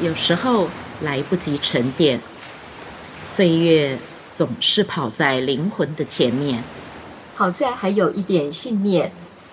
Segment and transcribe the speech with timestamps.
[0.00, 0.68] 有时候
[1.02, 2.20] 来不及沉淀，
[3.18, 3.98] 岁月
[4.30, 6.62] 总是跑在灵魂的前面。
[7.34, 9.10] 好在还有一点信念，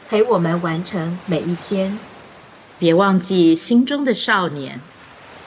[0.07, 1.97] 陪我们完成每一天。
[2.77, 4.79] 别忘记心中的少年，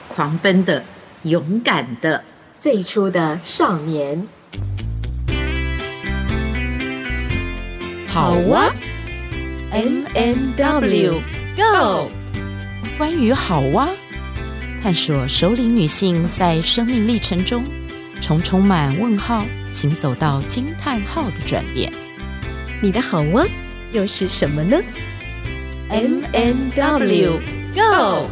[0.09, 0.83] 狂奔的、
[1.23, 2.25] 勇敢的、
[2.57, 4.27] 最初的少年。
[8.09, 8.73] 好哇
[9.71, 11.21] ，M M W
[11.57, 12.11] Go！
[12.97, 13.89] 关于好哇，
[14.89, 17.63] 探索首领女性在生命历程中
[18.23, 21.93] 从充满问号行走到惊叹号的转变。
[22.81, 23.45] 你的好哇
[23.93, 24.81] 又是什么呢
[25.91, 27.39] ？M M W
[27.75, 28.31] Go！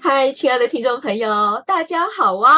[0.00, 2.54] 嗨，亲爱的听众朋友，大家好啊！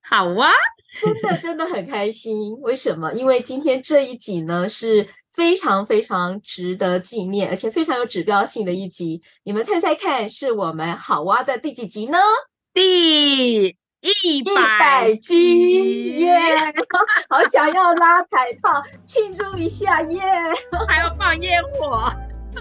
[0.00, 0.50] 好啊，
[0.98, 2.58] 真的真的很开心。
[2.62, 3.12] 为什么？
[3.12, 9.20] 因为今天这一集呢是非常非常值得纪念，而且非常有指标性的一集。
[9.44, 12.18] 你们猜猜看，是我们好哇的第几集呢？
[12.72, 13.76] 第。
[14.02, 14.42] 一
[14.78, 16.34] 百集耶！
[17.28, 20.18] 好想要拉彩炮庆祝一下耶！
[20.88, 22.10] 还要放烟火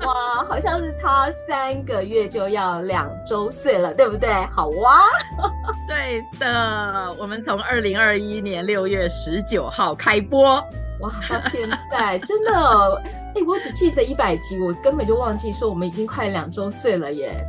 [0.05, 0.43] 哇！
[0.45, 4.29] 好像是差三个月就要两周岁了，对不对？
[4.51, 5.01] 好哇！
[5.87, 10.55] 对的，我们从二零二一年六月十九号开播
[11.01, 12.51] 哇，到现在真的
[13.35, 17.45] 哎，我只记得一百集，我根本就忘记说我们已经快两周岁了耶！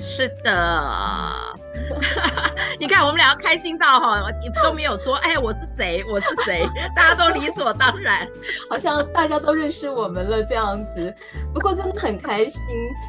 [0.00, 1.32] 是的。
[2.78, 4.22] 你看，我们两个开心到哈，
[4.62, 8.28] 都没有说，哎，我是谁，我是谁， 大家都理所当然，
[8.68, 11.14] 好像大家都认识我们了这样子。
[11.52, 12.60] 不过真的很开心，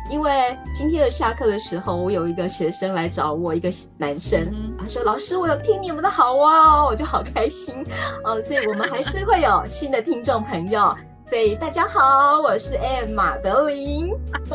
[0.10, 7.86] 因为今天的下课的时候，我有一个学生来找我，一个男生，他说：“老师，我有听你们的好哇哦，我就好开心。”
[8.24, 10.96] 哦，所以我们还是会有新的听众朋友。
[11.26, 14.12] 所以大家好，我是 M 马德琳。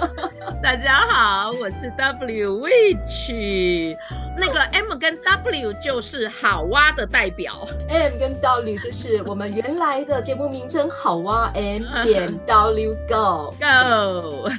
[0.63, 3.97] 大家好，我是 W Witch。
[4.37, 14.51] 那个 M 跟 W 就是好哇的代表，M 跟 W 就是我们原来的节目名称好哇 M 点 W Go Go。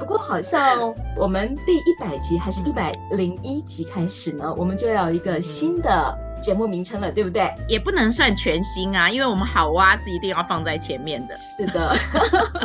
[0.00, 6.18] 不过好像我们第一百集还是一百零一集开始呢，我们就要有一个新的。
[6.44, 7.50] 节目名称了，对不对？
[7.66, 11.34] 也不能算全新啊，因为我们好哇是一定要放在前面的。
[11.34, 11.96] 是的，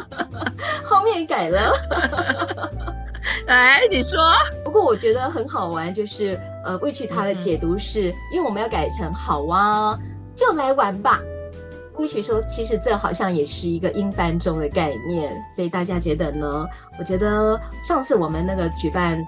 [0.83, 1.71] 后面改了。
[3.47, 4.19] 来， 你说。
[4.65, 9.97] 不过我觉得很好玩，就是呃，Witch 他的解读是、嗯、因为我们要改成好哇，
[10.35, 11.21] 就来玩吧。
[11.95, 16.67] Witch 说，其实这好像也是一个英翻中的概念，所以大家觉得呢？
[16.99, 19.25] 我觉得上次我们那个举办。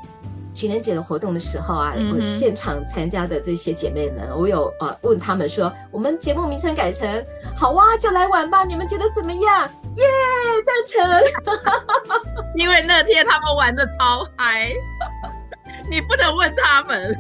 [0.53, 7.25] 情人节的活动的时候啊，我现场参加的这些姐妹们，我有呃问他们说，我们节目名称改成
[7.55, 9.69] 好哇，就来玩吧，你们觉得怎么样？
[9.95, 10.05] 耶，
[10.65, 11.21] 赞成！
[12.55, 14.73] 因为那天他们玩的超嗨，
[15.89, 17.17] 你不能问他们，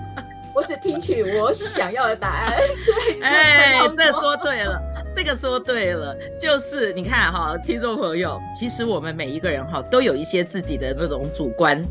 [0.55, 2.57] 我只听取我想要的答案。
[3.21, 4.81] 哎，这说对了，
[5.13, 11.81] 这个说对了，就是你看哈，听众朋友，其实我们每一个人哈都有一些自己的那种主观。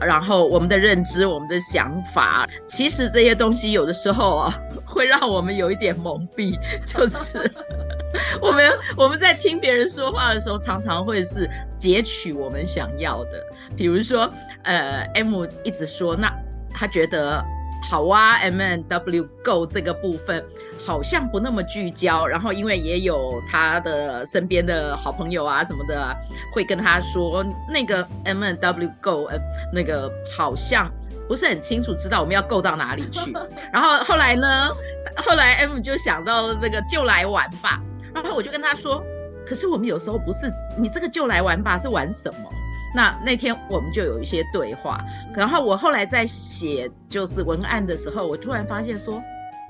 [0.00, 6.58] 然后我们的认知，我们的想法，其实这些东西有的时候啊， 会让我们有一点蒙蔽。
[6.86, 7.50] 就是
[8.40, 13.44] 我们我们在听别人说话的时候，常常会是截取我们想要的。
[13.76, 14.32] 比如说，
[14.62, 16.32] 呃，M 一直说，那
[16.70, 17.44] 他觉得
[17.90, 20.44] 好哇，M N W Go 这个部分。
[20.86, 26.16] 好像不那么聚焦，然后因为也有他的身边的好朋友啊什么的，
[26.54, 29.38] 会跟他说那个 M N W Go，呃，
[29.72, 30.90] 那个好像
[31.28, 33.32] 不是很清楚知道我们要 Go 到哪里去。
[33.72, 34.70] 然后后来呢，
[35.16, 37.80] 后来 M 就想到了这个就来玩吧，
[38.14, 39.02] 然后我就跟他说，
[39.46, 42.48] 可是我们有时候不是你这个就来玩吧是玩什么？
[42.94, 49.20] 那那天我们就有一些对话，然后我后来在写就是文案的时候，我突然发现说。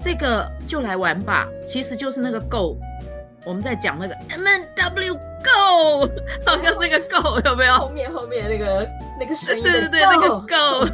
[0.04, 2.76] 这个就来玩吧，其实就是那个 Go，
[3.44, 6.08] 我们在讲那个 M N W Go，
[6.46, 7.75] 好像那个 Go 有没有？
[7.75, 8.88] 后面后面那个
[9.19, 10.88] 那个声音对对对，那个 Go。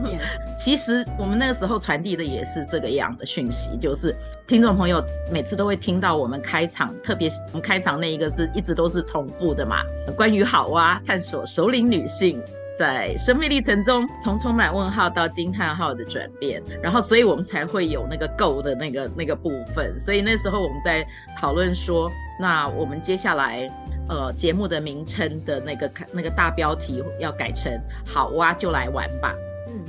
[0.57, 9.83] 其实我们那个时候传递的也是这个样的讯息，就是听众朋友每次都会听到我们开场，特别我们开场那一个是一直都是重复的嘛，
[10.17, 12.43] 关于好哇，探索首领女性。
[12.77, 19.99] 在生命历程中，从充满问号到惊叹号的转变，然后，所以我们才会有那个 Go 的那个那个部分。
[19.99, 21.07] 所以那时候我们在
[21.37, 22.11] 讨论说，
[22.41, 23.71] 那我们接下来，
[24.09, 27.73] 呃，节目的名称的那个那个大标题要改成
[28.05, 29.33] “好哇，就来玩吧”。
[29.71, 29.85] 嗯，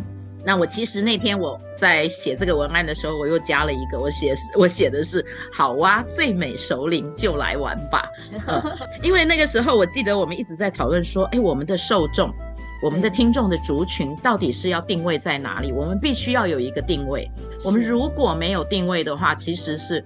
[0.45, 8.07] 那我其实那天我在写这个文案的时候，我又加了一个，我写我写的是“好哇，最美首领就来玩吧”，
[8.47, 8.61] 嗯，
[9.01, 12.31] 因为那个时候我记得我们一直在讨论说，哎，我们的受众。
[12.81, 15.71] 我们的听众的族群到底是要定位在哪里？
[15.71, 17.29] 我们必须要有一个定位。
[17.63, 20.03] 我们如果没有定位的话，其实是，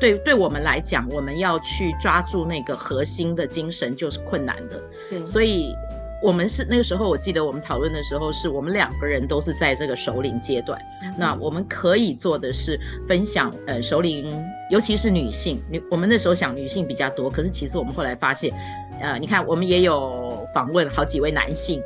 [0.00, 5.26] 对对我们来讲，我们要去抓住那个核心的精神就是困难的。
[5.26, 5.72] 所以，
[6.20, 10.80] 我们是那个时候，我记得我们讨论的时候，是我们两个人都是在这个首领阶段。
[11.16, 15.62] 那我们可以做的是分享，呃，首领，尤其是女性。
[15.70, 18.52] 女，我们那时候想女性比较多，可是其实我们后来发现。
[19.00, 21.80] 呃，你看，我们也有访问好几位男性，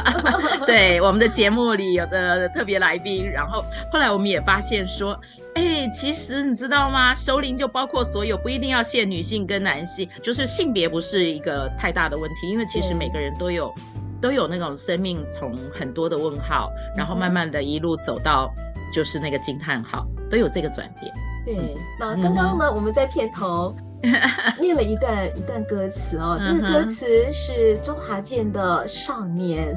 [0.66, 3.28] 对我们的节目里有的特别来宾。
[3.30, 5.18] 然后后来我们也发现说，
[5.54, 7.14] 哎，其实你知道吗？
[7.14, 13.72] 熟龄就包括所有，不一定要限女性跟男性，就是性别不是一个太大的问题，因为其实每个人都有
[14.20, 18.52] 都有那种生命从很多的问号，然后慢慢的一路走到
[18.92, 21.12] 就是那个惊叹号，都有这个转变。
[21.46, 23.74] 对，那刚刚呢，嗯、我们在片头。
[24.60, 29.74] 念了一段一段歌词哦，这个歌词是周华健的《少年》。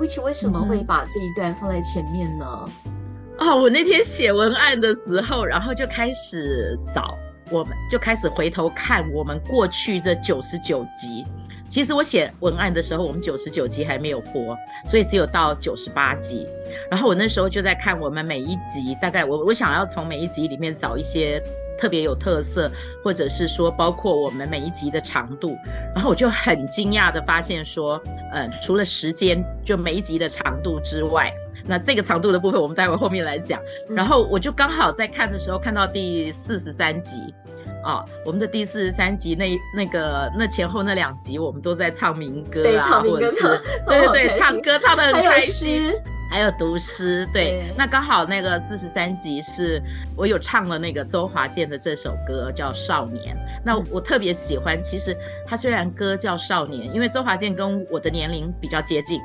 [0.00, 2.46] Witch 为什么会把这一段放在前面呢？
[3.38, 7.16] 啊、哦，我那天写文案的时候，然后就开始找，
[7.50, 11.24] 我们就开始回头看我们过去这九十九集。
[11.68, 14.56] 其实我写文案的时候，我们九十九集还没有播，
[14.86, 16.46] 所以只有到九十八集。
[16.90, 21.42] 然后我那时候就在看我们每一集，大概我我想要从每一集里面找一些。
[21.76, 22.70] 特别有特色，
[23.02, 25.56] 或者是说包括我们每一集的长度，
[25.94, 28.00] 然后我就很惊讶的发现说，
[28.32, 31.32] 呃，除了时间就每一集的长度之外，
[31.66, 33.60] 那这个长度的部分我们待会后面来讲。
[33.88, 37.16] 然后我就刚好在看的时候看到第四十三集，
[37.82, 43.30] 啊，我们的第四十三集那那个那前后那两集我们都在唱民歌啊，唱民歌，
[43.86, 45.92] 对对对，唱歌唱得很开心。
[46.34, 49.80] 还有读诗，对，对，那刚好那个四十三集是
[50.16, 53.36] 我有唱了那个周华健的这首歌，叫《少年》。
[53.64, 55.16] 那我特别喜欢，其实
[55.46, 59.20] 他虽然歌叫《少年》，因为周华健跟我的年龄比较接近，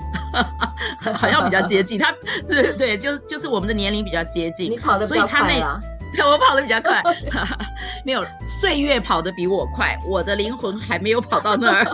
[1.01, 2.13] 好像比较接近，他
[2.45, 4.69] 是对，就就是我们的年龄比较接近。
[4.69, 5.81] 你跑得比较快啊？
[6.23, 7.01] 我跑得比较快，
[8.05, 11.85] 没有岁月跑得比我快，我的灵魂还没有跑到那儿，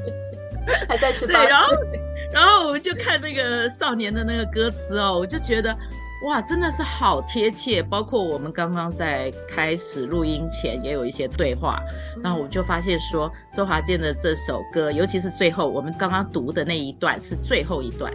[0.88, 2.00] 还在十八岁。
[2.32, 5.76] 然后我们就看那个少年的那个歌词哦，我就觉得，
[6.24, 7.82] 哇，真的是好贴切。
[7.82, 11.82] 包括我们刚刚在开始录音前也有一些对话，
[12.22, 18.12] 然后我就发现说，周华健的这首歌，尤其是最后我们刚刚读的那一段是最后一段，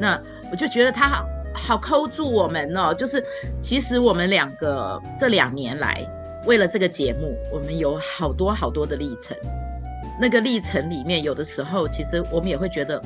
[0.00, 0.20] 那
[0.50, 1.24] 我就觉得他好
[1.54, 2.92] 好扣住我们哦。
[2.92, 3.24] 就是
[3.60, 6.04] 其实我们两个这两年来
[6.46, 9.36] 为了这个节目，我们有好多好多的历程。
[10.20, 13.00] 那个历程里面，有的时候其实我们也会觉得。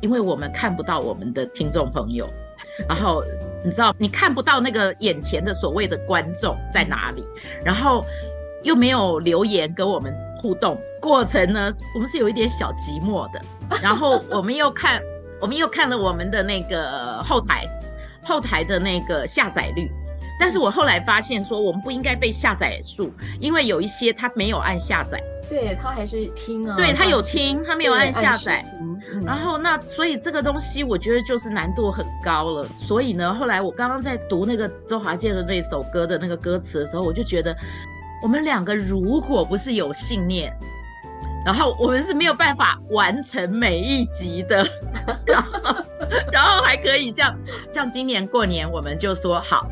[0.00, 2.28] 因为我们看不到我们的听众朋友，
[2.88, 3.22] 然后
[3.64, 7.24] 你知道，你看不到那个眼前的所谓的观众在哪里，
[7.64, 8.04] 然后
[8.62, 13.40] 又没有留言跟我们互动，过程呢，我们是有一点小寂寞的。
[13.82, 15.00] 然后我们又看，
[15.40, 17.64] 我们又看了我们的那个后台，
[18.22, 19.88] 后台的那个下载率，
[20.40, 25.22] 但是我后来发现说，我们不应该被下载数，因为有一些他没有按下载。
[25.50, 28.62] 对，他还是听啊，对，他有听，他没有按下载。
[28.80, 32.64] 嗯、然后那所以这个东西我觉得就是难度很高了。
[32.78, 37.54] 所以呢，后来我刚刚在读那个周华健的那首歌的那个歌词的时候，我就觉得
[38.22, 40.56] 我们两个如果不是有信念，
[41.44, 44.64] 然后我们是没有办法完成每一集的。
[45.26, 45.84] 然后
[46.30, 47.36] 然后还可以像
[47.68, 49.66] 像今年过年我们就说好，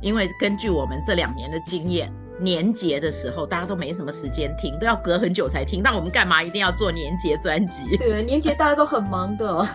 [0.00, 2.08] 因为根据我们这两年的经验。
[2.44, 5.82] 年节的时候，大家都没什么时间听，都要隔很久才听。
[5.82, 7.82] 那我们干嘛一定要做年节专辑？
[7.98, 9.66] 对，年节大家都很忙的。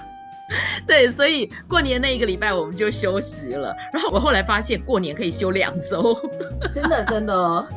[0.88, 3.76] 对，所以过年那一个礼拜我们就休息了。
[3.94, 6.18] 然后我后来发现，过年可以休两周。
[6.72, 7.68] 真的，真的哦。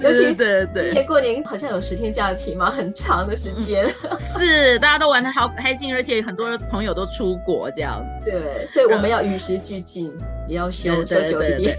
[0.00, 3.86] 尤其对对，今年过年好像有十天假期嘛，很长的时间。
[4.02, 8.30] 嗯、是，大家都玩的好开心，而且很多朋友都出国这样子。
[8.30, 10.12] 对，所以我们要与时俱进，
[10.48, 11.78] 也要休休久一点。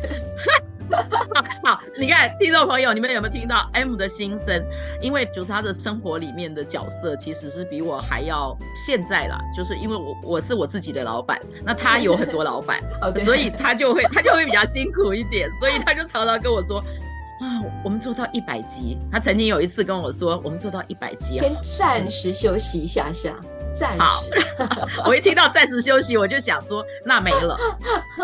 [1.63, 4.63] 好，你看，听众朋友，你们有没有听到 M 的心声？
[5.01, 9.39] 因为就是他的生活里面的角色，其实是比我还要现在啦。
[9.55, 12.81] 就是因为我我是我自己的老板，那他有很多老板，
[13.22, 17.46] 所以他就会 他就会比较辛苦一点，所以他就常常跟我说啊，
[17.84, 18.98] 我们做到一百集。
[19.12, 23.36] 他曾经有一次跟我说，我们做到一百集，先暂时休息一下下，
[23.74, 23.98] 暂时。
[24.00, 27.58] 好我一听到暂时休息，我就想说，那没了，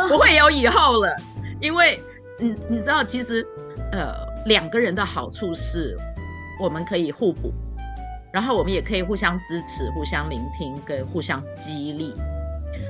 [0.09, 1.15] 不会有以后了，
[1.61, 2.01] 因为。
[2.39, 3.45] 你你知道，其实，
[3.91, 4.13] 呃，
[4.45, 5.97] 两个人的好处是，
[6.59, 7.51] 我们可以互补，
[8.33, 12.13] 然后我们也可以互相支持、互相聆听跟互相激励。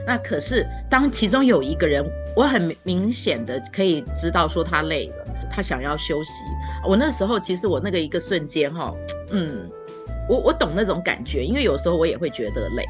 [0.08, 2.04] 那可是当其中有一个人，
[2.36, 6.44] 我很明显的可以知道说他累了，他想要休息。
[6.88, 8.92] 我那时候其实我那个一个瞬间哈，
[9.30, 9.70] 嗯，
[10.28, 12.84] 我我懂那种感觉，因为有时候我也会觉得累。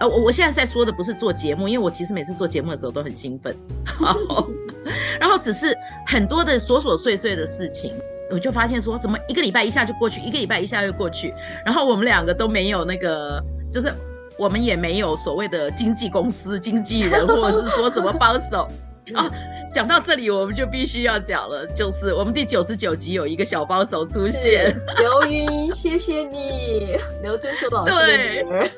[0.00, 4.14] 呃，我我现在在说的不是做节目，因为我其实每次做节目的时候都很兴奋，好
[5.20, 5.76] 然后只是
[6.06, 7.92] 很多的琐琐碎碎的事情。
[8.30, 11.32] 我就发现说，怎么一个礼拜一下就过去，一个礼拜一下就过去，
[11.64, 13.42] 然后我们两个都没有那个，
[13.72, 13.90] 就是
[14.36, 18.68] 我们也没有所谓的经纪公司、经纪人，或者是说什么帮手
[19.14, 19.30] 啊。
[19.72, 28.68] 讲到这里，我们就必须要讲了，就是我们第九十九集有一个小帮手出现，刘云，谢谢你，刘真树老师的女儿，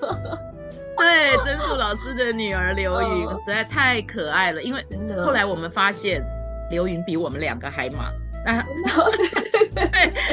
[1.01, 4.85] 对，曾树老师的女儿刘云、哦、实在太可爱了，因为
[5.19, 6.23] 后来我们发现
[6.71, 8.13] 刘云比我们两个还忙。
[8.47, 8.57] 啊，
[9.77, 9.85] 对，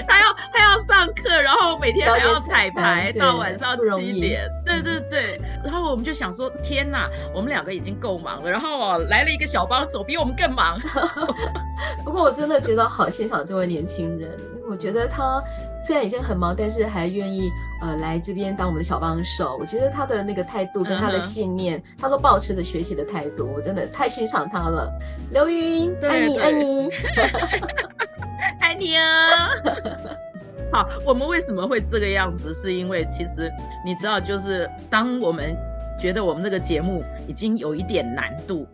[0.08, 5.42] 他要他要上课，然后每天还要彩排到晚上七点，对对对。
[5.62, 10.80] 然后我们就想说，天哪，我们两个已经够忙了，然后哦来了一个小帮手，比我们更忙。
[12.06, 15.42] 不过我真的觉得好欣赏这位年轻人，我觉得他
[15.80, 17.50] 虽然已经很忙，但是还愿意
[17.82, 19.58] 呃来这边当我们的小帮手。
[19.60, 24.92] 我觉得他的那个态度跟他的信念，他都保持着学习的态度，我真的太欣赏他了。
[25.32, 26.90] 刘云，爱你爱你。
[28.60, 29.50] 爱你啊！
[30.72, 32.54] 好，我们为什么会这个样子？
[32.54, 33.52] 是因为其实
[33.86, 35.56] 你知道，就是当我们
[35.98, 38.68] 觉得我们这个节目已经有一点难度，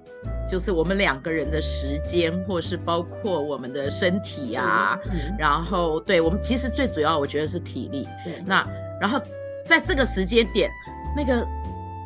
[0.50, 8.08] 就是我们两个人的时间，或是包括我们的身体啊，嗯、然后对我们其实最主要，我觉得是体力。
[8.24, 8.68] 对，那
[9.00, 9.22] 然后
[9.66, 10.70] 在这个时间点，
[11.16, 11.48] 那个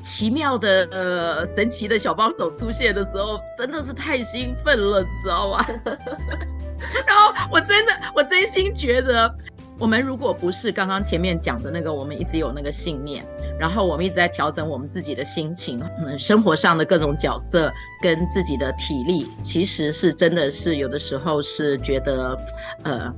[0.02, 5.66] 奇妙的呃神奇的小帮手出现的时候，真的是太兴奋了，你知道吗？
[7.08, 9.34] 然后我真的，我真心觉得，
[9.80, 13.24] 我们如果不是刚刚前面讲的那个，我们一直有那个信念，
[13.60, 22.36] 然后我们一直在调整我们自己的心情，嗯，生活上的各种角色跟自己的体力，其实是真的是有的时候是觉得，
[22.84, 23.14] 呃，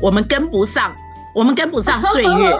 [0.00, 0.94] 我们跟不上，
[1.34, 2.56] 我们跟不上岁月，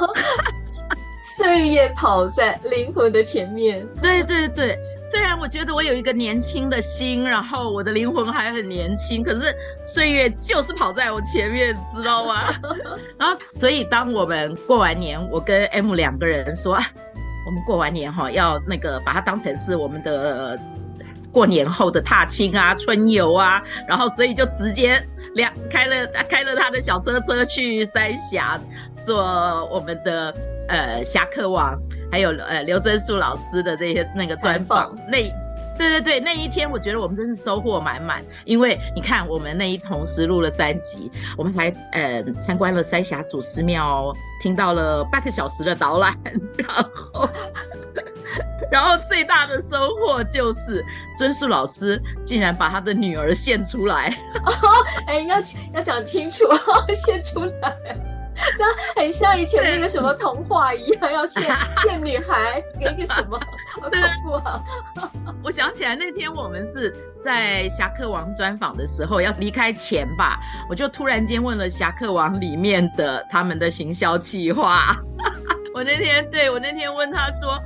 [1.22, 4.76] 岁月跑在灵魂的前面，对对对。
[5.04, 12.48] 虽然我觉得我有一个年轻的心，然后我的灵魂还很年轻，可是岁月就是跑在我前面，知道吗？
[13.18, 16.78] 然后，所以当我们过完年，我跟 M 两个人说，
[17.46, 20.58] 我们过完年哈，要那个把它当成是我们的
[21.30, 28.58] 过年后的踏青啊、春游啊，然后所以就直接两开了开了他的小车车去三峡
[29.02, 29.22] 做
[29.70, 30.34] 我们的
[30.68, 31.78] 呃侠客王。
[32.10, 35.18] 还有呃刘真树老师的这些那个专访，那
[35.76, 46.14] 对对对，那一天我觉得我们真是收获满满，因为你看我们那一同时录了三集，我们还呃参观了三峡祖师庙，听到了半个小时的导览，
[46.56, 47.28] 然后
[48.70, 50.84] 然后最大的收获就是
[51.18, 54.52] 尊树老师竟然把他的女儿献出来， 哦，
[55.08, 55.36] 哎要
[55.72, 56.44] 要讲清楚，
[56.94, 58.13] 献出来。
[58.56, 61.42] 这样很像以前那个什么童话一样，要献
[61.82, 63.38] 献 女孩给一个什么？
[63.80, 64.62] 好恐怖啊！
[65.42, 74.96] 我想起来那天我们是在侠客王专访的时候，要离开前吧，我就突然间问了侠客王里面的他们的行销计划。
[75.74, 77.60] 我那天对我那天问他说。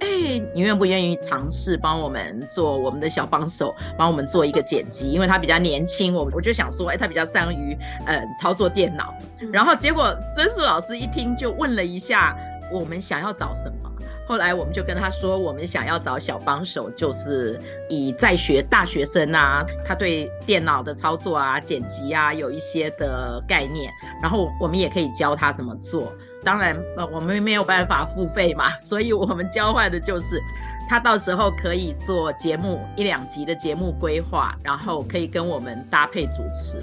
[0.00, 5.10] 哎，你愿不愿意尝试帮我们做我们的小帮手，帮我们做一个剪辑？
[5.10, 7.76] 因为他比较年轻，我我就想说，哎，他比较善于
[8.06, 9.14] 呃操作电脑。
[9.52, 12.36] 然后结果真树老师一听就问了一下，
[12.72, 13.90] 我们想要找什么？
[14.26, 23.92] 后来我们就跟他说，我们想要找小帮手，就是以在学大学生啊，他对电脑的操作啊、剪辑啊有一些的概念，
[24.22, 26.12] 然后我们也可以教他怎么做。
[26.44, 30.40] 当然，呃，我们没有办法付费嘛， 所以我们交换的就是，
[30.88, 36.80] 他到时候可以做节目一两集的节目规划，然后可以跟我们搭配主持，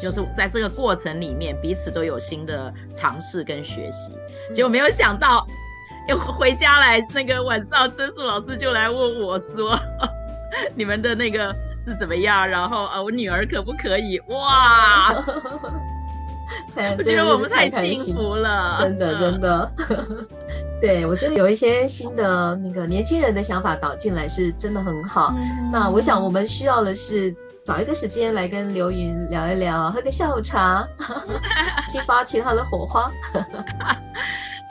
[0.00, 4.12] 就是在这个过程里面彼此都有新的尝试跟学习。
[4.54, 5.46] 结果没有想到，
[6.08, 9.78] 又回家来那个晚上，曾素老师就来问我说
[10.74, 12.48] ：“你们的那个是怎么样？
[12.48, 15.14] 然后啊，我女儿可不可以？”哇！
[16.98, 19.72] 我觉得我们太幸福了，真的真的。
[20.80, 25.34] 对，我觉得有一些新的那个年轻人的想法导进来是真的很好。
[25.36, 30.86] 嗯、那我想我们需要的是找一个时间来跟刘云聊一聊，喝个下午茶，
[31.88, 33.10] 激发其他的火花。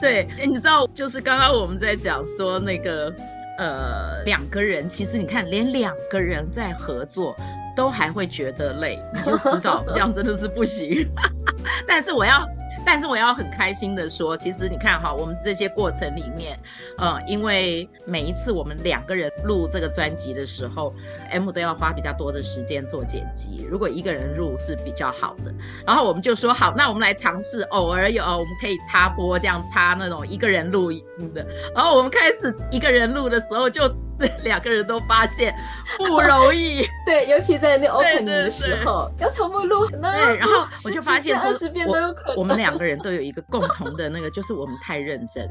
[0.00, 3.12] 对，你知道，就是刚刚我们在讲说那个
[3.58, 7.36] 呃两个人，其实你看，连两个人在合作
[7.78, 11.08] 都还会觉得累， 你就知道这样真的是不行。
[11.86, 12.44] 但是我要，
[12.84, 16.58] 但是我要很开心的说，其实你看哈，我们这些过程里面，
[16.98, 20.92] 呃，因为每一次我们两个人录这个专辑的时候
[21.30, 23.64] ，M 都要花比较多的时间做剪辑。
[23.70, 25.54] 如果一个人录是比较好的，
[25.86, 31.00] 然后我们就说好，那我们来尝试，偶尔有我们可以插播这样插那种一个人录音
[31.32, 31.46] 的。
[31.76, 33.88] 然后我们开始一个人录的时候就。
[34.20, 35.54] 对，两个人都发现
[35.96, 36.84] 不容易。
[37.06, 39.86] 对，尤其在那 opening 的时候，要重复录。
[39.86, 41.52] 对，然后我就发现说，
[41.86, 45.48] 我我们两个人都有一个共同的那个，就是我们太认真，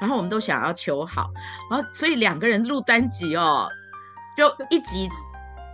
[0.00, 1.28] 然后我们都想要求好，
[1.70, 3.68] 然后所以两个人录单集哦，
[4.36, 5.08] 就一集。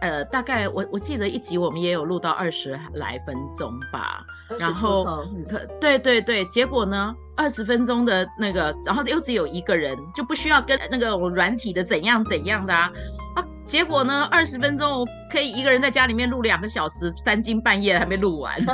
[0.03, 4.27] 呃，大概我我记得一集我们也有录到二十来分钟吧，
[4.59, 5.05] 然后
[5.49, 12.91] 可对对对，结果呢，二十分钟的那个，然后又只有一个人，就不需要跟那个软体的怎样怎样的啊
[13.37, 18.65] 啊，结果呢，二十分钟我可以一个人在家里面录两个小时，三更半夜还没录完， 一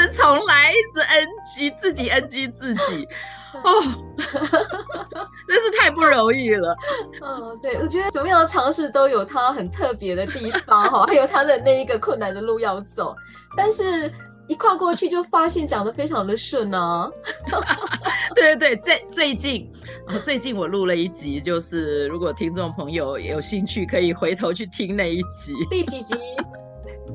[0.00, 3.06] 直重来，一直 NG 自己 NG 自己。
[3.64, 3.82] 哦，
[5.46, 6.76] 真是太不容易了。
[7.22, 13.14] 嗯，对，我觉得什么样的尝试都有它很特别的地方哈，还有它的那一个困难的路要走，
[13.56, 14.12] 但是
[14.48, 17.10] 一跨过去就发现讲的非常的顺啊。
[18.34, 19.70] 对对对，最最近，
[20.22, 25.52] 最近我录了一集，就是如果听众朋友有兴趣，可以回头去听那一集。
[25.70, 26.14] 第几集？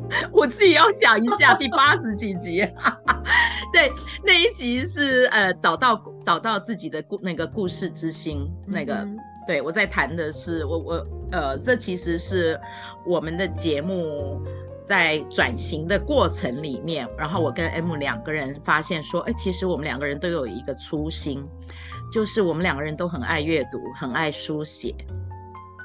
[0.31, 2.59] 我自己要想一下，第八十几集，
[3.73, 3.91] 对，
[4.23, 9.17] 那一集是呃找到找到自己的故那个故事之心，那个、嗯、
[9.47, 12.59] 对我在谈的是我我呃这其实是
[13.05, 14.41] 我们的节目
[14.81, 21.43] 在转型的过程里面，然后我跟 M 两个人发现说，哎，其实我们两个人都有一个初心，
[22.11, 24.93] 就是我们两个人都很爱阅读，很爱书写。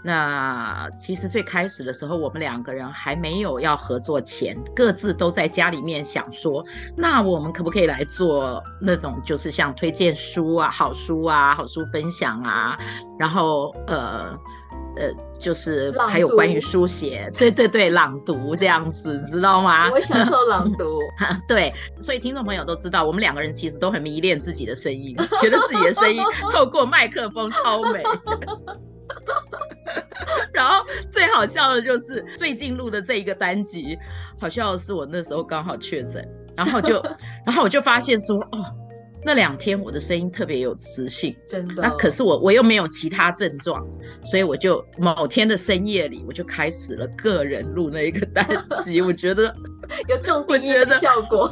[0.03, 6.65] 那其实最开始的时候，我们两个人还没有要合作前，各自都在家里面想说，
[6.97, 12.79] 那我们可不可以来做那种，就是像推荐书啊、好书啊、好书分享啊，
[13.19, 14.39] 然后呃
[14.97, 19.91] 呃，就是还有关于书写，对对对，朗读这样子，知道吗？
[19.91, 21.01] 我享受朗读，
[21.49, 28.03] 对，所以听众朋友都知道，我们两个人其实都很迷恋自己的声音，觉得自己的声音透过麦克风超美。
[30.53, 33.99] 然后最好笑的就是最近录的这一个单集，
[34.41, 37.03] 好像是我那时候刚好确诊，然后就，
[37.47, 38.65] 然后我就发现说，哦，
[39.25, 41.83] 那两天我的声音特别有磁性，真的。
[41.83, 43.87] 那可是我我又没有其他症状，
[44.25, 48.47] 所以我就某天的深夜里，我就开始了个人录那一个单
[48.85, 49.55] 集， 我觉得
[50.09, 51.51] 有重低音的效果。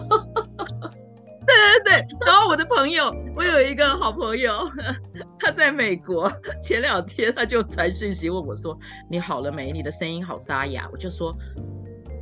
[1.46, 1.54] 对
[1.85, 4.68] 对对，然后我的朋友，我有一个好朋友，
[5.38, 6.30] 他在美国，
[6.62, 8.76] 前两天他就传讯息问我说
[9.09, 9.70] ：“你好了没？
[9.70, 11.37] 你的声音好沙哑。”我就说：“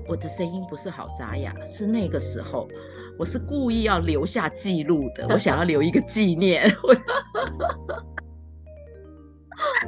[0.06, 2.68] 我的声音不是好沙哑，是那个时候，
[3.18, 6.70] 我是故意要留下记录的，我想要留一个纪念。”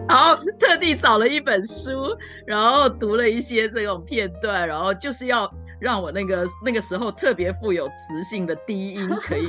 [0.09, 5.53] 然后特地找了一本书，然后读了一些这种片段，然后就是要。
[5.79, 9.49] 让我那个那个时候特别富有磁性的低音可以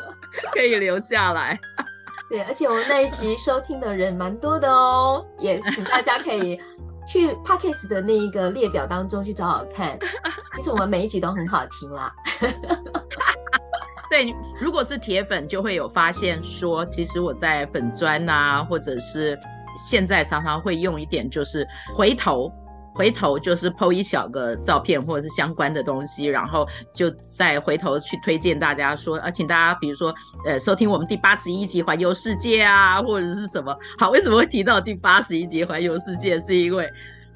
[0.52, 1.58] 可以留下来。
[2.28, 6.60] 对，而且我们那一集收听的人蛮多的哦，也请大家可以
[7.06, 9.98] 去 Podcast 的那一个列表当中去找找看。
[10.54, 12.12] 其实我们每一集都很好听啦。
[14.10, 19.38] 对，如果是铁粉就会有发现说，其实我在粉砖啊，或者是
[19.78, 22.52] 现在常常会用一点，就是回头。
[22.98, 30.12] 回头就是 po 一小个照片或者是相关的东西，然后就再回头去推荐大家说啊，请大家比如说
[30.44, 33.72] 呃收听我们第八十一集环游世界啊，或者是什么。
[33.96, 36.36] 好，为什么会提到第八十一集环游世界？
[36.40, 36.90] 是因为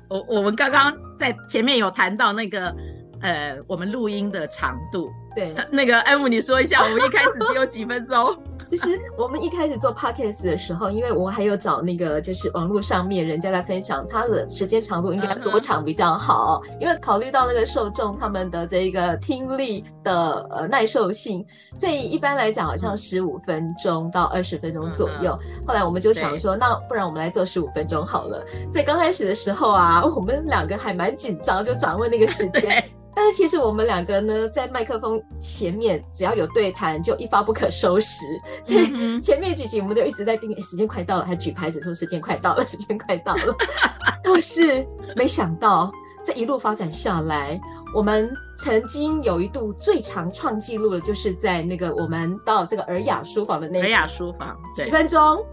[0.09, 2.75] 我我们刚刚在前面有谈到那个
[3.21, 5.13] 呃我们录音的长度。
[5.35, 8.37] 对，那个 M 你说一下，我们一开始只有几分钟。
[8.67, 21.45] 其实我们一开始做 podcast 的时候，因为我还有找那个就是网络上面人家在分享他的时间长度应该多长比较好，因为考虑到那个受众他们的这一个听力的呃耐受性，
[21.77, 25.39] 所以一般来讲好像十五分钟到二十分钟左右。
[25.67, 28.45] 后来我们就想说，那不然我们来做十五分钟好了。
[28.71, 32.83] 所以刚开始的时候啊，我们两个还蛮紧张，就掌握那个时间。
[33.15, 38.25] 但是其实我们两个呢，在麦克风前面只要有对谈，就一发不可收拾。
[38.65, 43.55] 所以前面几集我们都一直在盯，欸，时间快到了，还举牌子说时间快到了，时间快到了。
[44.25, 45.93] 但是没想到
[46.25, 47.61] 这一路发展下来，
[47.95, 55.45] 我们曾经有一度最长创纪录的，就是在那个我们到这个尔雅书房的那个尔雅书房几分钟，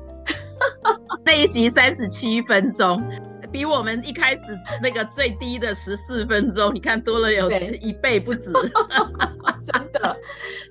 [1.26, 3.04] 那一集三十七分钟。
[3.52, 7.50] 比我们一开始那个最低的十四分钟，你看多了有
[7.82, 8.52] 一倍不止，
[9.64, 10.18] 真的。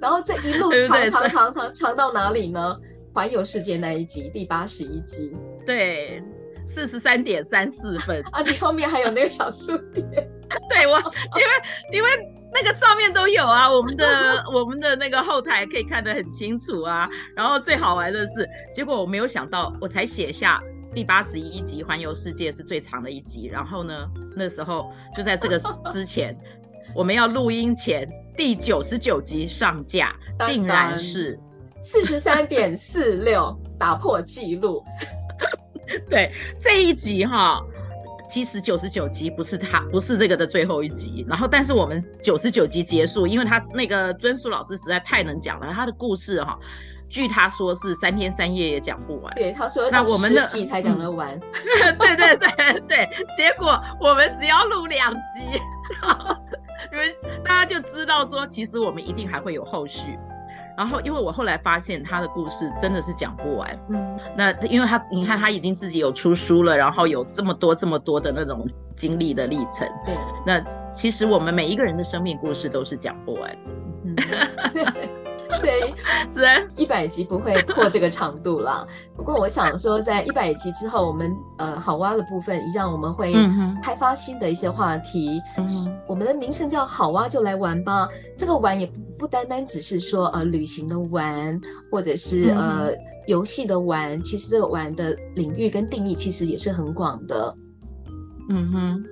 [0.00, 2.76] 然后这一路长长长长长到哪里呢？
[3.14, 5.36] 环游世界那一集，第八十一集，
[5.66, 6.22] 对，
[6.66, 8.42] 四十三点三四分 啊！
[8.42, 10.06] 你后面还有那个小数点，
[10.70, 12.08] 对我，因为因为
[12.52, 17.10] 那个照面都有啊，我们的我们的那个后台可以看得很清楚啊。
[17.34, 20.62] 然后最好玩的是，结果我没有想到，我才写下
[20.94, 23.46] 第八十一集环游世界是最长的一集。
[23.46, 25.58] 然后呢，那时候就在这个
[25.92, 26.36] 之前，
[26.94, 30.14] 我们要录音前第九十九集上架，
[30.46, 31.38] 竟然是。
[31.80, 34.84] 四十三点四六打破纪录，
[36.10, 37.64] 对这一集哈，
[38.28, 41.24] 其实九十九集不是他，不是这个的最后一集。
[41.28, 46.58] 然后，但是我们九十九集结束，因为他那个尊叔老师实在太能讲了，他的故事哈，
[47.08, 49.34] 据他说是三天三夜也讲不完。
[49.34, 51.34] 对，他说那我们的集才讲得完。
[51.34, 55.44] 嗯、 对对对 对，结果我们只要录两集，
[56.92, 60.18] 因为大家就知道说，其实我们一定还会有后续。
[60.76, 63.76] 然后，因为我后来发现他的故事真的是讲不完。
[63.88, 69.88] 嗯，那因为他，你看他已经自己有出书了，然后有这么多这么多的那种经历的历程。
[70.06, 70.14] 对，
[70.46, 70.60] 那
[70.92, 73.56] 其实我们每一个人的生命故事都是讲不完。
[74.04, 74.14] 嗯。
[76.32, 78.86] 所以一百集不会破这个长度了。
[79.16, 83.34] 不过我想说，在一百集之后，我们呃好挖的部分一样，我们会
[83.82, 85.40] 开发新的一些话题。
[85.56, 85.66] 嗯、
[86.06, 88.08] 我们的名称叫好挖就来玩吧。
[88.36, 92.90] 这个玩也不不单单只是说呃旅行的玩，或者是呃
[93.26, 94.22] 游戏的玩。
[94.22, 97.54] 其实这个玩的领域跟定义其实也是很广的。
[98.50, 99.04] 嗯哼。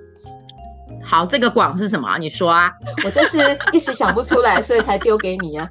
[1.03, 2.17] 好，这个广是什么？
[2.17, 2.71] 你说啊，
[3.05, 3.37] 我就是
[3.71, 5.69] 一时想不出来，所以才丢给你啊。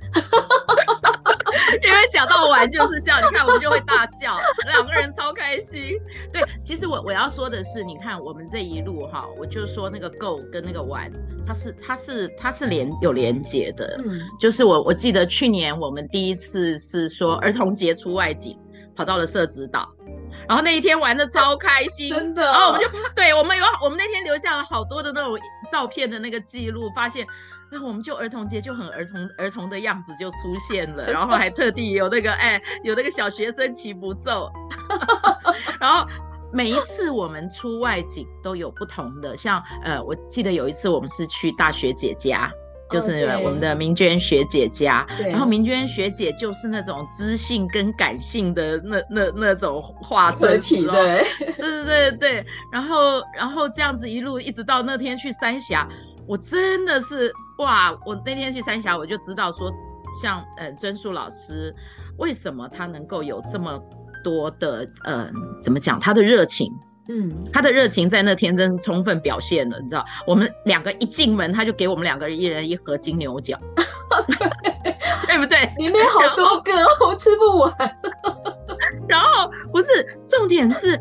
[2.09, 5.99] 讲到玩就是笑，你看我们就会大笑， 两个人超开心。
[6.33, 11.11] 对，其实我我要说的是，你看我们这一路哈，我就说那个 go 跟那个玩，
[11.47, 14.01] 它是它是它是连有连结的。
[14.05, 18.59] 嗯，就是我我记得去年我们第一次是说儿童节出外景，
[18.95, 19.89] 跑到了社子岛。
[20.49, 22.43] 然后那一天玩的超开心，真的。
[22.43, 25.37] 然后我们就对我们有我们那天留下了好多的那种
[25.73, 27.27] 照片的那个记录，发现，
[27.71, 34.51] 然后我们就儿童节就很儿童儿童的样子就出现了，然后还特地有那个哎有那个小学生祈福咒，
[35.81, 36.07] 然后
[36.53, 42.51] 每一次我们出外景都有不同的，像呃我记得有一次我们是去大学姐家。
[42.89, 51.25] 就是我们的明娟学姐家，oh, 然后明娟学姐就是那种知性跟感性的那那那种化身体，对
[51.57, 55.89] 对对对对，然后然后这样子一路一直到那天去三峡，
[56.27, 57.97] 我真的是哇！
[58.05, 59.73] 我那天去三峡，我就知道说，
[60.21, 61.75] 像呃尊树老师，
[62.19, 63.81] 为什么他能够有这么
[64.25, 65.31] 多的呃
[65.63, 66.73] 怎么讲他的热情。
[67.09, 73.57] 嗯，他的热情在那天真是充分表现了，你知道，我们两个一进门，他就给我们两个人一人一盒金牛角，
[75.29, 75.73] 对不对？
[75.79, 76.73] 里面好多个，
[77.07, 77.73] 我吃不完。
[79.07, 81.01] 然后不是重点是，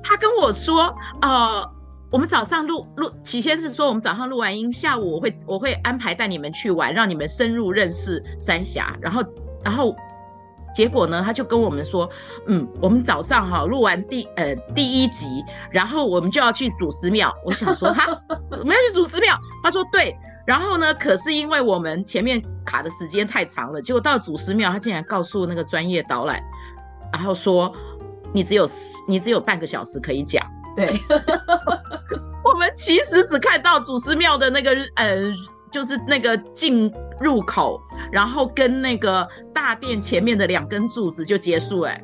[0.00, 1.68] 他跟我说，呃，
[2.12, 9.24] 我们早上录录，起先是说我们早上录完音，下午我会我会安排带你们去玩，让你们深入认识三峡，然后
[9.64, 9.96] 然后。
[10.74, 12.08] 结果呢，他就跟我们说，
[12.46, 17.30] 嗯，我们早上哈录完第呃第一集，然后我们就要去祖师庙。
[17.44, 18.06] 我想说哈，
[18.50, 19.38] 我们要去祖师庙。
[19.62, 26.42] 他说对，然后呢，可是因为我们前面卡的时间太长了，结果到祖师庙，他竟然告诉那个专业导览，
[27.12, 27.70] 然后说
[28.32, 28.66] 你只有
[29.06, 30.42] 你只有半个小时可以讲。
[30.76, 30.92] 对，
[32.44, 35.32] 我们其实只看到祖师庙的那个呃。
[35.72, 37.80] 就是那个进入口，
[38.12, 41.98] 然后跟那个大殿前面的两根柱子就结束，哎，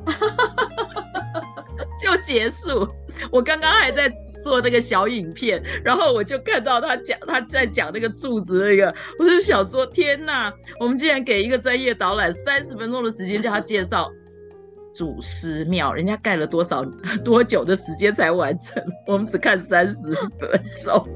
[2.01, 2.87] 就结束。
[3.29, 4.11] 我刚刚还在
[4.43, 14.09] 做那个小影片，然后我就看到他讲他在讲那个柱子那个，我就想说天哪，我们竟然给一个专业导览三十分钟的时间叫他介绍
[14.99, 16.83] 祖师庙，人家盖了多少
[17.23, 19.95] 多久的时间才完成，我们只看三十
[20.37, 21.07] 分钟。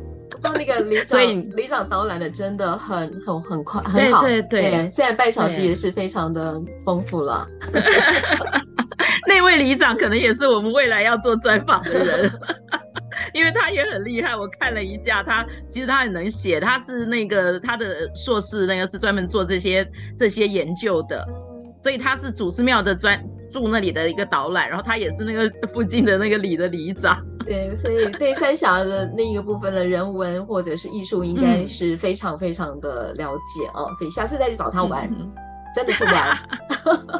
[0.41, 4.89] 帮那个里 长，所以里长导览的真的很很很快很好，对对对，对。
[4.89, 7.45] 现在拜场戏也是非常的丰富了。
[9.27, 12.31] 那位里长可能也是我们未来要做专访的人，
[13.35, 14.33] 因为他也很厉害。
[14.33, 19.85] 我看了一下，他其实他很能写，他是那个他的硕士那个是专门做这些
[20.17, 21.27] 这些研究的，
[21.79, 23.21] 所以他是祖师庙的专
[23.53, 27.15] 住那里的一个导览，然后他也是那个附近的那个里的里长。
[27.45, 33.93] 对，所以对三峡的那一个部分的人文或者是艺术，应该是非常非常的了解哦。
[33.99, 35.31] 所以下次再去找他玩，嗯、
[35.75, 36.37] 真的是玩。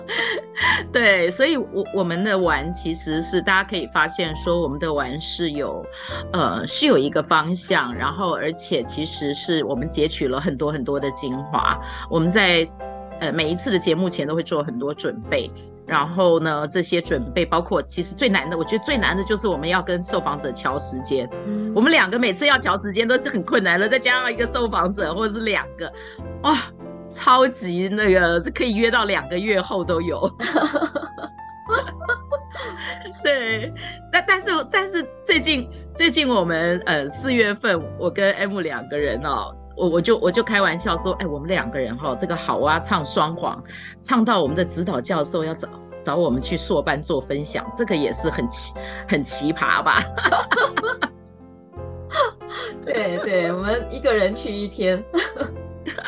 [0.91, 5.85] 对，所以我我们的玩其实是大家可以发现说，我们的玩是有
[6.31, 12.67] 呃是有一个方向，然后而且其实是我们截取了很多很多的精华，我们在。
[13.23, 15.49] 呃，每一次的节目前都会做很多准备，
[15.87, 21.29] 然后呢，这些准备包括其实最难的，我觉得最难的就是我们要跟受访者乔时间。
[21.45, 25.89] 嗯，我们两个每次要乔时间都是很困难的，再加上一个受访者或者是两个，
[26.41, 26.63] 哇，
[27.09, 30.29] 超级那个可以约到两个月后都有。
[33.23, 33.73] 对，
[34.11, 39.55] 但但是但是最近最近我们呃四月份我跟 M 两个人哦。
[39.75, 43.63] 我我就我就开玩笑说，哎，我们两个人哈、哦，这个好啊，唱双簧，
[44.01, 45.67] 唱到我们的指导教授要找
[46.01, 48.73] 找我们去硕班做分享，这个也是很奇
[49.07, 49.99] 很奇葩吧？
[52.85, 55.03] 对对，我们一个人去一天。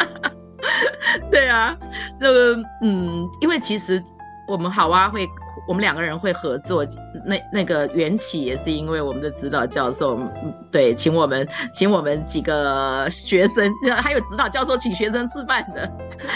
[1.31, 1.77] 对啊，
[2.19, 4.03] 这个嗯，因为其实
[4.47, 5.27] 我们好啊会。
[5.67, 6.85] 我们两个人会合作，
[7.25, 10.19] 那那个缘起也是因为我们的指导教授，
[10.71, 15.91] 对，请我们请我们几个学生，还有指导教授请学生吃饭的，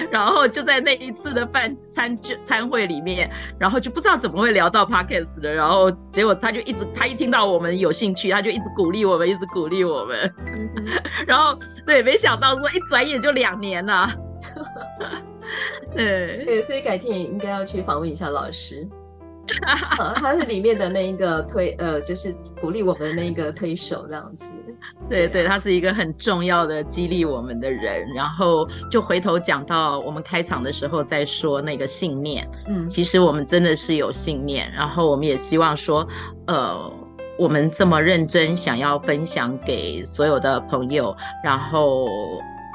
[0.09, 10.33] 然后就在那一次的饭餐餐会里面，然后就不知道怎么会聊到 Podcast 的，然后结果他就一直他一听到我们有兴趣，他就一直鼓励我们，一直鼓励我们，
[11.27, 14.09] 然后对，没想到说一转眼就两年了，
[15.95, 16.43] 对。
[16.45, 18.87] 对，所以改天也应该要去访问一下老师。
[20.15, 24.45] 他是里面的那一个推，呃，就是鼓励我们的那一个推手这样子。
[25.07, 28.07] 对对，他是一个很重要的激励我们的人。
[28.13, 32.49] 然后就回头讲到我们开场的时候在说那个信念。
[32.67, 36.07] 嗯，其实我们真的是有信念，然后我们也希望说，
[36.47, 36.91] 呃，
[37.38, 42.07] 我们这么认真想要分享给所有的朋友，然后，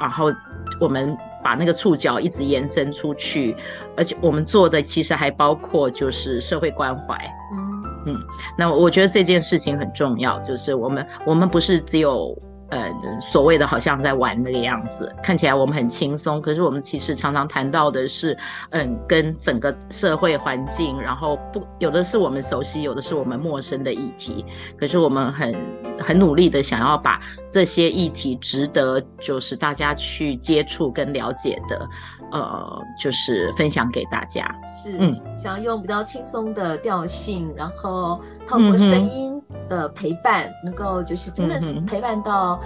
[0.00, 0.32] 然后
[0.80, 1.16] 我们。
[1.44, 3.54] 把那个触角一直延伸出去，
[3.96, 7.14] 而且我们做的其实还包括就是社会关怀。
[7.52, 8.20] 嗯嗯，
[8.58, 12.36] 那我觉得这件事情很重要，就是我们我们不是只有。
[12.74, 18.36] 呃，所谓的好像在玩那个样子，看起来我们很轻松，可是我们其实常常谈到的是，
[18.70, 24.44] 嗯，跟整个社会环境，然后不有的是我们熟悉，有的是我们陌生的议题，
[24.76, 25.54] 可是我们很
[26.00, 31.88] 很努力的想要把这些议题值得就是大家去接触跟了解的，
[32.32, 34.44] 呃，就是分享给大家。
[34.66, 39.33] 是，嗯，想要用比较轻松的调性，然后透过声音
[39.68, 42.60] 的陪伴，嗯、能够就是真的是陪伴到。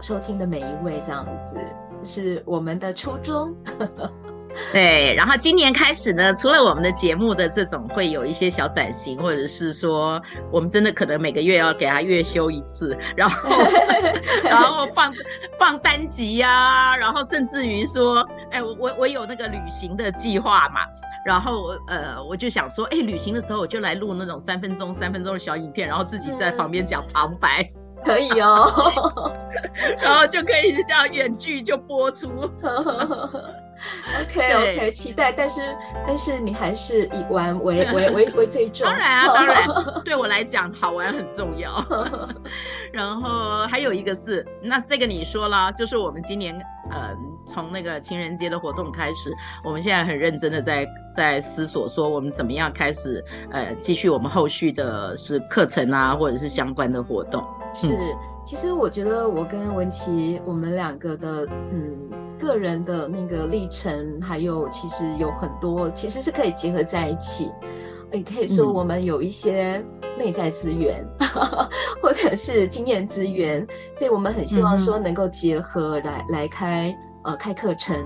[0.00, 1.56] 收听的每一位，这样子
[2.04, 3.52] 是我们的初衷。
[4.72, 13.50] 对，然后今年开始呢，除了我们的节目的这种会有一些小转型，或者是说我们真的可能每个月要给他月休一次，然后
[14.44, 15.12] 然后放
[15.58, 20.80] 放单集呀、啊，然后甚至于说，哎，我我我有那个旅行的计划嘛，
[21.24, 27.62] 然后呃，我就想说，哎，旅行的时候我就来录那种三分钟三分钟的小影片，然后自己在旁边讲旁白。
[27.62, 29.32] 嗯可以哦，
[30.00, 32.28] 然后就可以这样远距就播出。
[34.20, 35.60] OK OK，期待，但是
[36.04, 38.84] 但是你还是以玩为为为 为最重。
[38.84, 39.56] 当然啊，当然，
[40.04, 41.84] 对我来讲好玩很重要。
[42.92, 57.44] 然后还有一个是，那这个你说了，就是我们今年呃从那个情人节的活动开始，我们现在很认真的在在思索说我们怎么样开始呃继续我们后续的是课程啊或者是相关的活动。
[57.74, 57.94] 是，
[58.46, 67.50] 其实我觉得我跟文琪我们两个的嗯个人的那个历程，还有其实有很多其实是可以结合在一起，
[68.12, 69.84] 也可以说我们有一些
[70.16, 71.26] 内在资源，嗯、
[72.02, 77.96] 或者是经验资源，所以我们很希望说能够结合来、嗯、来开呃开课程。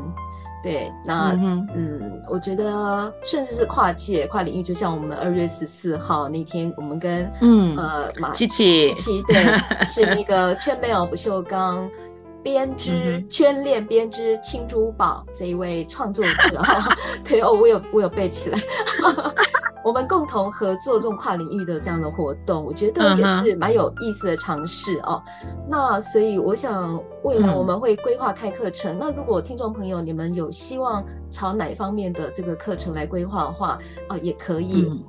[0.62, 9.44] 对，那嗯，嗯，我觉得甚至是跨界、跨领域，就像我们二月十四号那天，我们跟嗯呃马琪琪琪琪，对，
[9.84, 11.90] 是那个圈妹不锈钢
[12.44, 16.96] 编 织圈链编织青珠宝这一位创作者哈，
[17.28, 18.58] 对哦，我有我有背起来。
[19.84, 25.20] 我们共同合作这种跨领域的这样的活动，我觉得也是蛮有意思的尝试哦。
[25.24, 25.64] Uh huh.
[25.68, 28.96] 那所以我想，未来我们会规划开课程。
[28.96, 35.02] 嗯、那如果听众朋友你们有希望朝哪一方面的这个课程来规划的话，啊、呃，也可以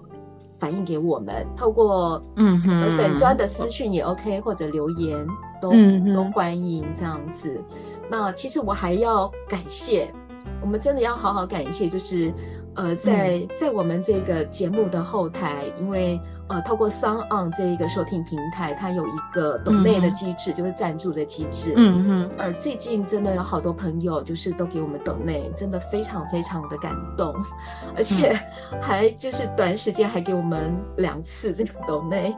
[0.57, 2.59] 反映给我们，嗯、透过嗯
[2.97, 5.27] 粉专的私讯也 OK，或者留言
[5.62, 7.63] 都、嗯、都欢迎这样子。
[8.09, 10.13] 那其实我还要感谢。
[10.62, 12.34] 我们真的要好好感谢，就是
[12.75, 21.73] 呃，在、嗯、在我们这个节目的后台，因为呃，透过 SoundOn 这一个收听平台，它有一个抖内的机制，嗯、就是赞助的机制。
[21.75, 22.32] 嗯嗯。
[22.38, 27.36] 而最近真的有好多朋友，就是都给我们抖内，真的非常非常的感动，
[27.95, 28.34] 而且
[28.82, 32.34] 还就是短时间还给我们两次这个抖内。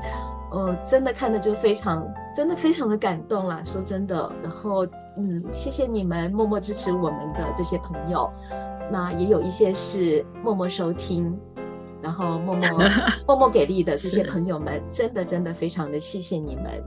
[0.56, 3.62] 呃，真的看的就非常，真的非常的感动啦。
[3.66, 4.88] 说真的，然后
[5.18, 8.32] 嗯，谢谢你们默默支持我们的这些朋友。
[8.90, 11.38] 那也有一些是默默收听，
[12.02, 12.70] 然后默默
[13.28, 16.82] 默默给力的这些朋友们，真的真的非常的谢谢你们。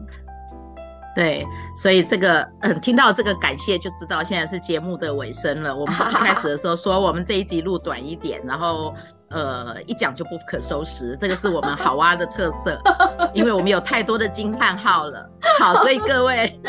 [1.14, 1.44] 对，
[1.76, 5.76] 所以这个嗯，听到这个感谢就知道现在是节目的尾声了。
[5.76, 8.94] 我们一开始的时候说我们这一集录短一点，然后。
[9.31, 12.81] 呃一讲就不可收拾这个是我们好蛙的特色
[13.35, 15.29] 因为我们有太多的惊叹号了。
[15.59, 16.61] 好所以各位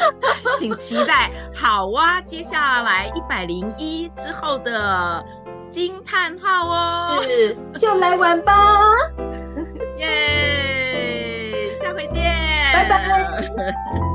[0.57, 5.23] 请期待好蛙接下来一百零一之后的
[5.69, 7.21] 惊叹号哦。
[7.23, 8.53] 是就来玩吧。
[9.99, 12.23] 耶下回见。
[12.73, 13.99] 拜拜。